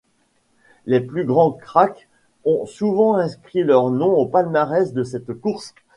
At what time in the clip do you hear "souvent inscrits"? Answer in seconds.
2.65-3.61